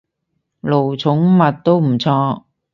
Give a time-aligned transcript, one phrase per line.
[0.61, 2.45] 奴寵物，都唔錯